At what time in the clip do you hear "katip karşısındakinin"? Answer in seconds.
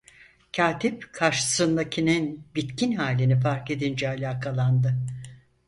0.55-2.43